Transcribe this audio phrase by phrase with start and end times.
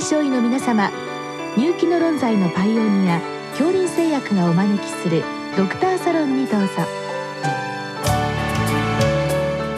[0.00, 0.90] 臨床医の皆様
[1.58, 5.22] 入気の論剤のパイオニア恐林製薬がお招きする
[5.58, 6.68] ドクターサロンにどうぞ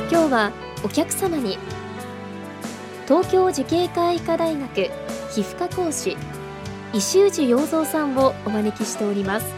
[0.08, 0.52] 今日は
[0.84, 1.58] お客様に
[3.08, 6.16] 東京慈恵会医科大学皮膚科講師
[6.94, 9.52] 石内洋三さんをお招きしております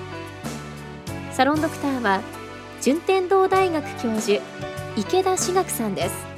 [1.32, 2.22] サロンドクターは
[2.80, 4.40] 順天堂大学教授
[4.96, 6.33] 池田志学さんです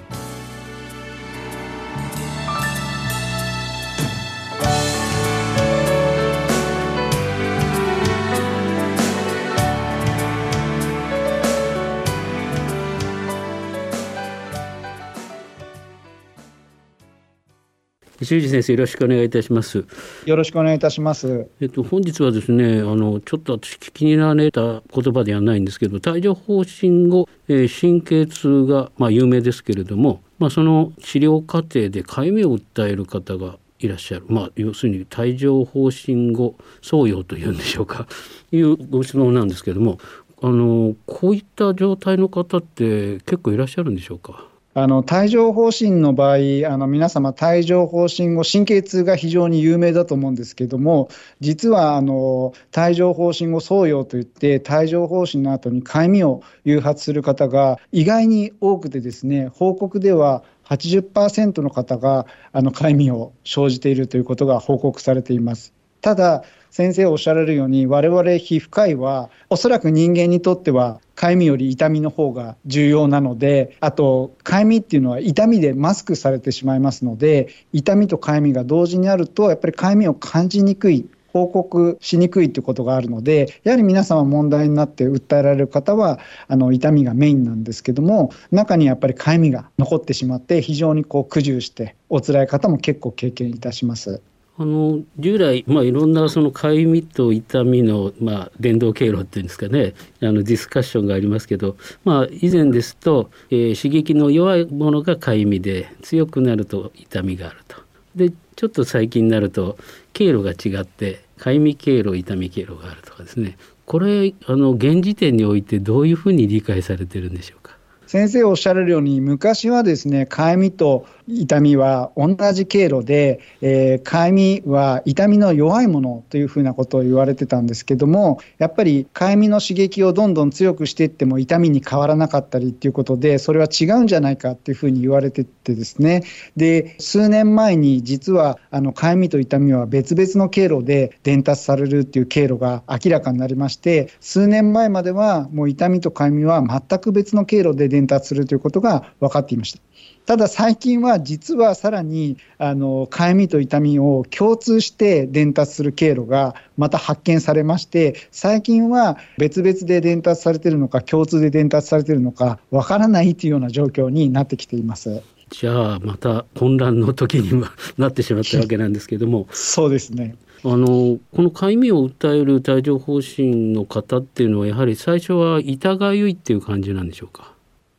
[18.26, 19.86] 修二先生よろしくお願いいたします。
[20.26, 21.48] よろしくお願いいたします。
[21.60, 38.06] えっと本日はですねあのちょっと私気になられた言葉ではないんですけど帯状疱疹後、えー、神経痛がまあ有名ですけれども、まあその治療過程でかゆみを訴える方がいらっしゃる、まあ、要するに帯状疱疹後創用というんでしょうか
[38.50, 39.98] いうご質問なんですけれども
[40.42, 44.48] あのこういった状態の方って結構いらっしゃるんでしょうか？
[44.78, 46.36] あの帯状疱疹の場合、
[46.70, 51.08] あの皆様、帯状疱疹後、神経痛が非常に有名だと思うんですけども、
[51.40, 65.72] 実はあの帯状疱疹後創用といって、帯状疱疹の後にかゆみを誘発する方が意外に多くてですね、報告では80%の方があのかゆみを生じているということが報告されています。
[66.02, 66.44] ただ、
[66.76, 94.20] 先生おっしゃられるように、我々皮膚科医は、おそらく人間にとっては、かゆみより痛みの方が重要なので、あと、かゆみっていうのは痛みでマスクされてしまいますので、痛みとかゆみが同時にあると、やっぱりかゆみを感じにくい報告しにくいということがあるので、やはり皆様問題になって訴えられる方は、あの痛みがメインなんですけども、中にやっぱりかゆみが残ってしまって、非常にこう苦渋して、お辛い方も結構経験いたします。
[94.58, 107.76] あの従来、まあ、いろんなそのかゆみと痛みの、まあ、伝導経路っていうんですかねあのディスカッションがありますけど、まあ、以前ですと、えー、刺激の弱いものがかゆみで強くなると痛みがあると。
[108.14, 109.76] でちょっと最近になると
[110.14, 117.76] 経路が違ってかゆみ経路痛み経路があるとかですねこれあの現時点においてどういうふうに理解されてるんでしょうか？
[118.06, 136.22] 先生おっしゃるように昔はですねかゆみと痛みは同じ経路で、えー、かゆみは痛みの弱いものというふうなことを言われてたんですけどもやっぱりかゆみの刺激をどんどん強くしていっても痛みに変わらなかったりっていうことでそれは違うんじゃないかっていうふうに言われててですね
[136.56, 149.80] で数年前に実はあのかゆみと痛みは別々の経路で伝達されるっていう経路が明らかになりまして数年前まではもう痛みとかゆみは全く別の経路で伝達するということが分かっていました。
[150.26, 165.22] ただ最近は実はさらにあのかゆみと痛みを共通して伝達する経路がまた発見されまして最近は別々で伝達されているのか共通で伝達されているのかわからないというような状況になってきています。
[165.50, 169.46] じゃあまた混乱の時には なってしまったわけなんですけども。
[169.52, 170.34] そうですね。
[170.64, 177.55] あのこのかゆみを訴える帯状疱疹の方っていうのはやはり最初は痛がゆいっていう感じなんでしょうか？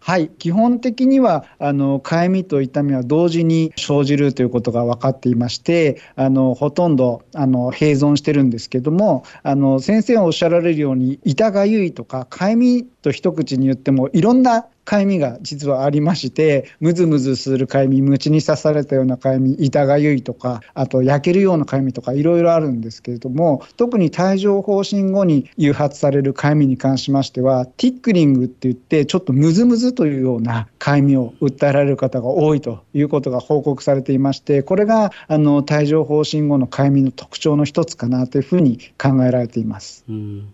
[0.08, 40.06] はい、基本的にはあのかゆみと痛みは同時に生じるということが分かっていましてあのほとんどあの併存してるんですけどもあの先生がおっしゃられるように痛がゆいとかかゆみと一口に言ってもいろんなかゆみが実はありまして、むずむずするかゆみ、鞭に刺されたようなかゆみ、痛がゆいとか、あと焼けるようなかゆみとかいろいろあるんですけれども、特に帯状疱疹後に誘発されるかゆみに関しましては、ティックリングって言って、ちょっとムズムズというようなかゆみを訴えられる方が多いということが報告されていまして、これがあの帯状疱疹後のかゆみの特徴の一つかなというふうに考えられています。
[40.08, 40.54] うん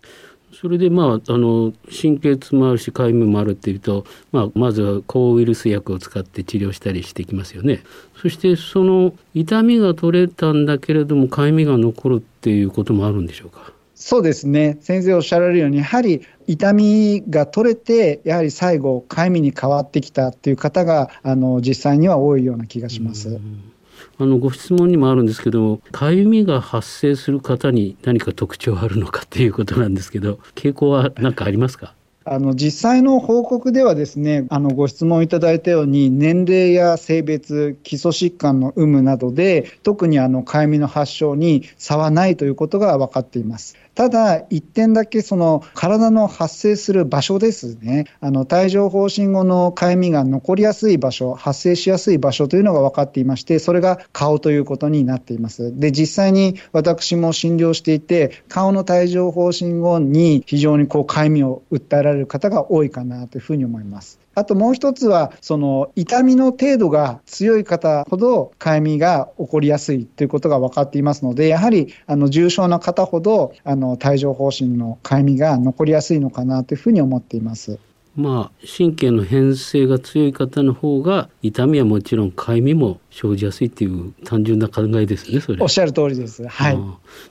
[0.64, 7.82] それでまああの神経痛もあるしかゆみもあるっていうと、まあ、まずは抗ウイルス薬を使って治療したりしてきますよね。
[8.16, 13.74] そしてその痛みが取れたんだけれどもかゆみが残るっていうこともあるんでしょうか？
[13.94, 23.28] そうですね先生おっしゃられるようにやはり痛みが取れてやはり最後かゆみに変わってきたっていう方があの実際には多いような気がします。
[23.28, 23.73] うん
[24.18, 31.94] あのご質問にもあるんですけどかゆみが発生する方に何か特徴あるのかっていうことなんですけど傾向は何かありますか？
[32.24, 43.76] あの実際の報告ではですねあのご質問いただいたように年齢や性別基礎疾患の有無などで特にあのかゆみの発症に差はないということが分かっています。
[43.94, 55.78] ただ、一点だけその体の発生する場所ですね、あの帯状疱疹後のかゆみが残りやすい場所、発生しやすい場所というのが分かっていまして、それが顔ということになっています。
[55.78, 64.18] で、実際に私も診療していて、顔の帯状疱疹後に非常にこうかゆみを訴えられられる方が多いかなというふうに思います。
[64.34, 77.78] あともう一つは、その痛みの程度が強い方ほど、かゆみが起こりやすいということが分かっていますので、やはりあの重症な方ほど、あの帯状疱疹のかゆみが残りやすいのかなというふうに思っています。
[78.16, 85.60] まあ、神経の変性が強い方の方が痛みはもちろんかゆみも生じやすいっていう単純な考えですねそれ。
[85.60, 86.46] おっしゃる通りです。
[86.46, 86.78] はい、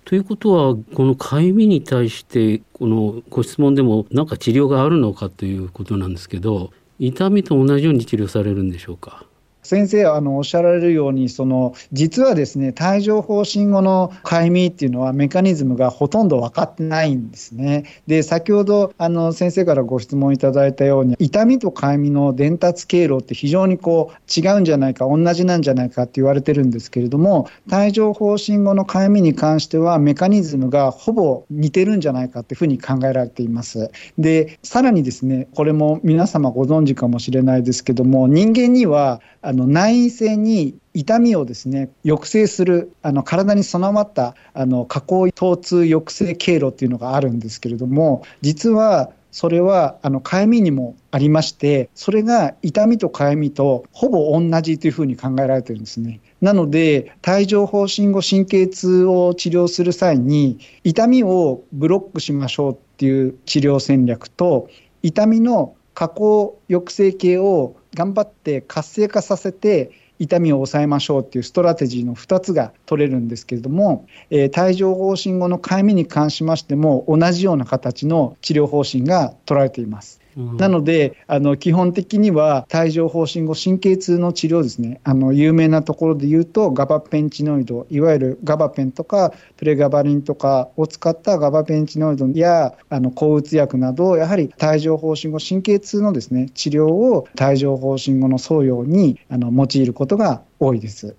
[0.03, 9.25] ということはこのかゆみに対してこのご質問でも何か治療があるのかということなんですけど痛みと同じように治療されるんでしょうか？
[9.63, 17.85] 先生あのおっしゃられるようにその実はですね帯状疱疹後のかゆみっていうのはメカニズムがほとんど分かってないんですね。
[18.07, 33.91] で先ほどあの先生からご質問いただいたように痛みとかゆみの伝達経路って非常にこう違うんじゃないか同じなんじゃないかって言われてるんですけれども帯状疱疹後のかゆみに関してはメカニズムがほぼ似てるんじゃないかっていうふうに考えられています。
[34.17, 39.21] でさらにですねこれも皆様ご存知かもしれないですけども人間には
[39.53, 56.19] あの内因性に痛みをですね抑制するあの体に備わったあの加工疼痛抑制経路っていうのがあるんですけれども実はそれはあのかゆみにもありましてそれが痛みとかゆみとほぼ同じというふうに考えられてるんですね。
[56.41, 64.67] なので帯状疱疹後神経痛を治療する際に痛みをブロックしましょうっていう治療戦略と
[65.03, 80.22] 痛みの加工抑制系を頑張って活性化させて痛みを抑えましょうっていうストラテジーの2つが取れるんですけれども、えー、帯状疱疹後のかゆみに関しましても同じような形の治療方針が取られています。
[80.35, 101.15] なのであの基本的には帯状疱疹後神経痛の治療ですねあの有名なところで言うとガバペンチノイドいわゆるガバペンとかプレガバリンとかを使ったガバペンチノイドやあの抗うつ薬などやはり帯状疱疹後神経痛のですね治療を帯状疱疹後の創用にあの用いることが多いです。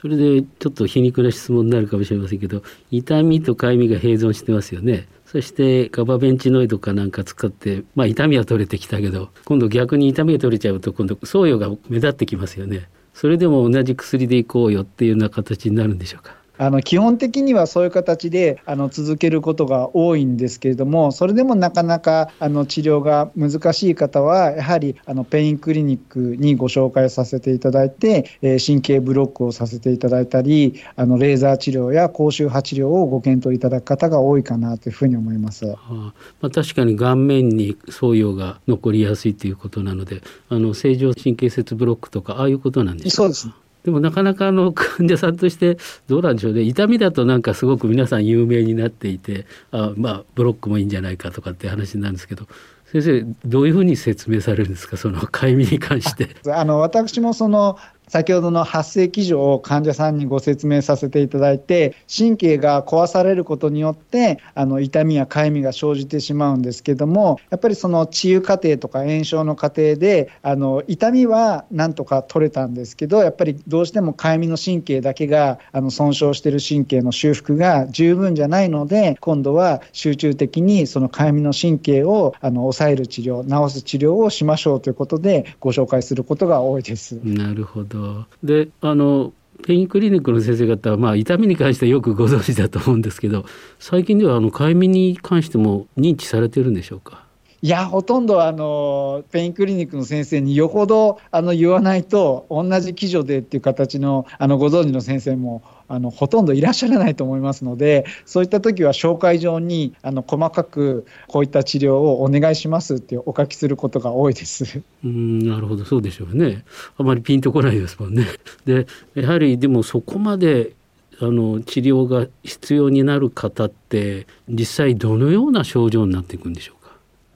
[0.00, 5.08] それでちょっと皮肉な質問になるかもしれませんけど痛みとかゆみが併存してますよね。
[5.30, 12.88] そしてガバベンチノイドかなんか使って、まあ、痛みは取れてきたけど今度逆に痛みが取れちゃうと今度創与が目立ってきますよね。
[13.12, 16.37] それでも同じ薬でいこうよっていうような形になるんでしょうか？
[16.58, 35.66] あの基本的にはそういう形であの続けることが多いんですけれども、それでもなかなかあの治療が難しい方は、やはりあのペインクリニックにご紹介させていただいて、えー、神経ブロックをさせていただいたり、あのレーザー治療や高周波治療をご検討いただく方が多いかなというふうに思います。
[35.66, 35.94] はあ、
[36.40, 43.22] まあ、確かに顔面に創用が残りやすいということなので、あの正常神経節ブロックとかああいうことなんですか？
[43.22, 43.48] そうです。
[43.88, 46.60] でもなかなかあの 患者さんとしてどうなんでしょうね。
[46.60, 52.46] 痛みだとなんかすごく皆さん有名になっていてあまあブロックもいいんじゃないかとかって話なんですけど。
[52.90, 54.96] 先生どういうふうに説明されるんですか？
[54.96, 56.28] そのかゆみに関して。
[56.50, 57.76] あの私もその
[58.08, 87.18] 先ほどの発生基準を患者さんにご説明させていただいて神経が壊されることによってあの痛みやかゆみが生じてしまうんですけどもやっぱりその治癒過程とか炎症の過程であの痛みはなんとか取れたんですけどやっぱりどうしてもかゆみの神経だけがあの損傷している神経の修復が十分じゃないので今度は集中的にそのかゆみの神経をあの抑える治療治す治療をしましょうということでご紹介することが多いです。
[87.24, 89.32] なるほどどであの
[89.66, 93.44] ペインクリニックの先生方は、まあ、痛みに関してはよくご存知だと思うんですけど
[93.80, 97.24] 最近ではあのかゆみに関しても認知されてるんでしょうか？
[97.60, 114.80] いや、ほとんどあのペインクリニックの先生によほどあの言わないと、同じ基準でっていう形のあのご存知の先生もあのほとんどいらっしゃらないと思いますので、そういった時は紹介状にあの細かくこういった治療をお願いしますってお書きすることが多いです。
[115.04, 116.64] うんなるほど、そうでしょうね。
[116.96, 118.24] あまりピンとこないですもんね。
[118.66, 118.86] で、
[119.16, 120.74] やはりでもそこまで
[121.20, 126.77] あの治療が必要になる方って実際どのような症状になっていくんでしょう？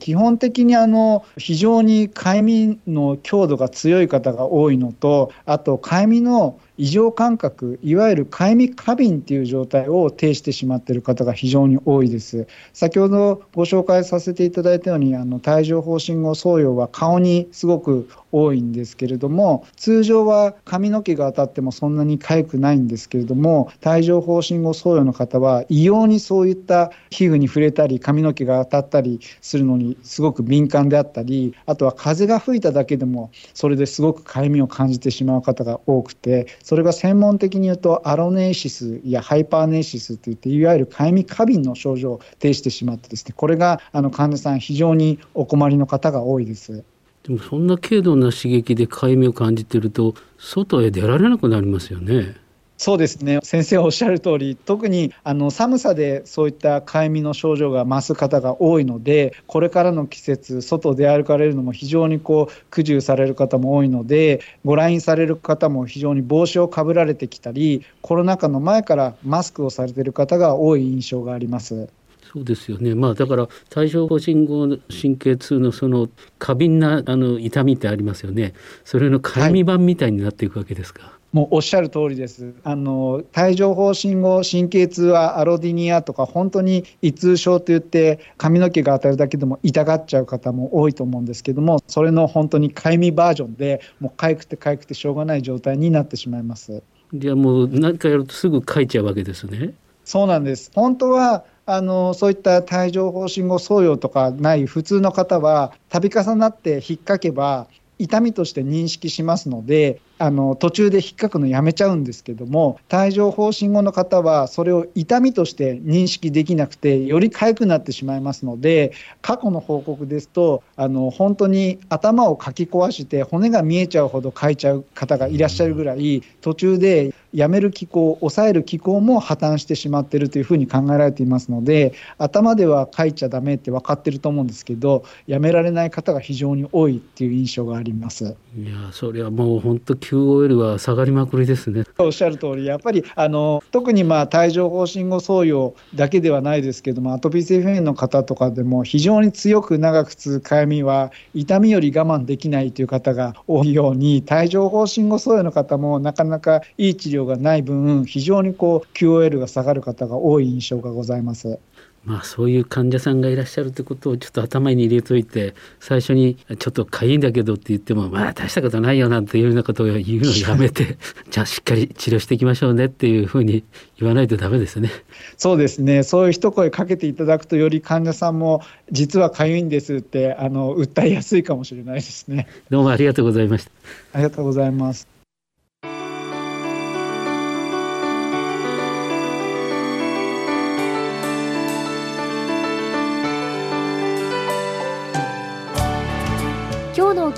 [0.02, 12.46] 基本的にあの非常にかゆみの強度が強い方が多いのと、あとかゆみの異常感覚、いわゆるかゆみ過敏っていう状態を呈してしまっている方が非常に多いです。
[12.72, 46.84] 先ほどご紹介させていただいたように、あの帯状疱疹後創用は顔にすごく多いんですけれども、通常は髪の毛が当たってもそんなに痒くないんですけれども、帯状疱疹後創用の方は異様にそういった皮膚に触れたり、髪の毛が当たったりするのにすごく敏感であったり、あとは風が吹いただけでもそれですごく痒みを感じてしまう方が多くて、それが専門的に言うとアロネーシスやハイパーネーシスといっていわゆるかゆみ過敏の症状を呈してしまってですねこれがあの患者さん非常にお困りの方が多いです。
[47.24, 52.34] でもそんな軽度な刺激でかゆみを感じてると外へ出られなくなりますよね。
[52.78, 71.88] そうですね先生がおっしゃる通り特にあの寒さでそういったかゆみの症状が増す方が多いのでこれからの季節外で歩かれるのも非常にこう苦渋される方も多いのでご来院される方も非常に帽子をかぶられてきたりコロナ禍の前からマスクをされている方が多い印象があります。
[72.32, 72.94] そうですよね。
[72.94, 78.54] まあだから帯状疱疹後神経痛のその過敏なあの痛みってありますよね。
[78.84, 81.02] それのかゆみ版みたいになっていくわけですか。
[81.04, 82.54] はいもうおっしゃる通りです。
[82.62, 96.82] あの帯状疱疹後神経痛はアロディニアとか本当に胃痛症といって髪の毛が当たるだけでも痛がっちゃう方も多いと思うんですけどもそれの本当にかゆみバージョンでもう痒くて痒くてしょうがない状態になってしまいます。
[97.14, 99.72] じゃあもう何かやるとすぐ書いちゃうわけですね。
[100.04, 100.70] そうなんです。
[100.74, 107.68] 本当はあのそういった帯状疱疹後創用とかない普通の方は度重なって引っかけば
[108.02, 138.36] 痛みとして認識しますのであの途中で引っかくのやめちゃうんですけども帯状疱疹後の方はそれを痛みとして認識できなくてより痒くなってしまいますので過去の報告ですとあの本当に頭をかき壊して骨が見えちゃうほどかいちゃう方がいらっしゃるぐらい途中でやめる機構抑える機構も破綻してしまっているというふうに考えられていますので頭では書いちゃだめって分かってると思うんですけどやめられない方が非常に多いっていう印象があります。
[138.56, 141.84] いやそれはもう本当 QOL は下がりまくりですね。
[141.98, 161.58] おっしゃる通り、やっぱりあの特にまあ帯状疱疹後創用だけではないですけども、アトピー性皮膚炎の方とかでも非常に強く長く続くかゆみは痛みより我慢できないという方が多いように、帯状疱疹後創用の方もなかなかいい治療がない分、非常にこう QOL が下がる方が多い印象がございます。
[162.04, 170.98] まあそういう患者さんがいらっしゃるってことをちょっと頭に入れといて最初にちょっとかゆいんだけどって言ってもまあ大したことないよなんていうようなことを言うのをやめて
[171.30, 173.62] じゃあしっかり治療していきましょうねっていうふうに
[173.98, 174.90] 言わないとダメですね。
[175.36, 182.48] そうですねそういう一声かけていただくとより患者さんも実はかゆいんですってあの訴えやすいかもしれないですね。
[182.68, 183.70] どうもありがとうございました。
[184.14, 185.21] ありがとうございます。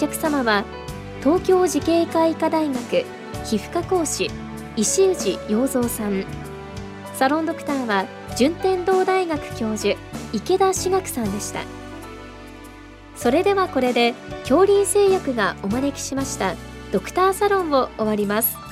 [0.04, 0.64] 客様は
[1.20, 2.76] 東京慈恵会医科大学
[3.46, 4.30] 皮膚科講師
[4.76, 6.26] 石内洋三さん。
[7.14, 8.04] サロンドクターは
[8.37, 9.96] 順天堂大学教授
[10.34, 11.61] 池田志学さんでした。
[13.16, 16.54] それではこれで恐竜製薬がお招きしました
[16.92, 18.63] ドクターサロンを終わります。